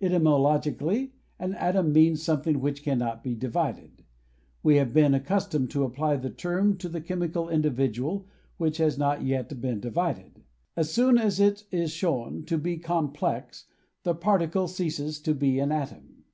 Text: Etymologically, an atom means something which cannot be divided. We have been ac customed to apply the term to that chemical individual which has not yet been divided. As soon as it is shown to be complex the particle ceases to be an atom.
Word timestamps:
Etymologically, 0.00 1.12
an 1.38 1.52
atom 1.56 1.92
means 1.92 2.22
something 2.22 2.58
which 2.58 2.82
cannot 2.82 3.22
be 3.22 3.34
divided. 3.34 4.02
We 4.62 4.76
have 4.76 4.94
been 4.94 5.12
ac 5.14 5.24
customed 5.24 5.70
to 5.72 5.84
apply 5.84 6.16
the 6.16 6.30
term 6.30 6.78
to 6.78 6.88
that 6.88 7.02
chemical 7.02 7.50
individual 7.50 8.26
which 8.56 8.78
has 8.78 8.96
not 8.96 9.24
yet 9.26 9.60
been 9.60 9.80
divided. 9.80 10.42
As 10.74 10.90
soon 10.90 11.18
as 11.18 11.38
it 11.38 11.64
is 11.70 11.90
shown 11.90 12.46
to 12.46 12.56
be 12.56 12.78
complex 12.78 13.66
the 14.04 14.14
particle 14.14 14.68
ceases 14.68 15.20
to 15.20 15.34
be 15.34 15.58
an 15.58 15.70
atom. 15.70 16.16